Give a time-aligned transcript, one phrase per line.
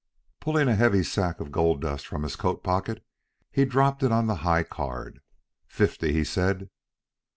[0.39, 3.05] Pulling a heavy sack of gold dust from his coat pocket,
[3.51, 5.19] he dropped it on the HIGH CARD.
[5.67, 6.71] "Fifty," he said.